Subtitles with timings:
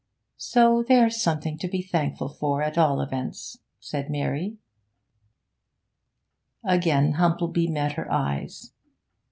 [0.35, 4.57] 'So there's something to be thankful for, at all events,' said Mary.
[6.63, 8.71] Again Humplebee met her eyes.